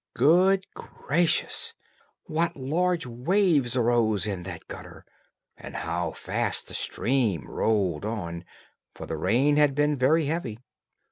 [0.15, 1.75] Good gracious,
[2.23, 5.05] what large waves arose in that gutter!
[5.55, 8.43] and how fast the stream rolled on!
[8.95, 10.57] for the rain had been very heavy.